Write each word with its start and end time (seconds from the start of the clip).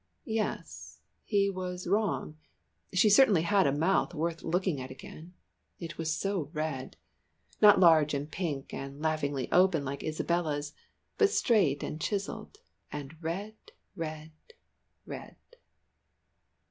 Yes 0.25 0.99
he 1.25 1.47
was 1.51 1.85
wrong, 1.85 2.35
she 2.91 3.07
had 3.07 3.13
certainly 3.13 3.43
a 3.45 3.71
mouth 3.71 4.15
worth 4.15 4.41
looking 4.41 4.81
at 4.81 4.89
again. 4.89 5.35
It 5.77 5.99
was 5.99 6.11
so 6.11 6.49
red. 6.53 6.97
Not 7.61 7.79
large 7.79 8.15
and 8.15 8.31
pink 8.31 8.73
and 8.73 8.99
laughingly 8.99 9.47
open 9.51 9.85
like 9.85 10.03
Isabella's, 10.03 10.73
but 11.19 11.29
straight 11.29 11.83
and 11.83 12.01
chiselled, 12.01 12.57
and 12.91 13.15
red, 13.21 13.53
red, 13.95 14.31
red. 15.05 15.35